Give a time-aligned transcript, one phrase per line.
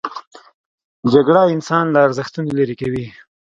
[1.13, 3.05] جګړه انسان له ارزښتونو لیرې کوي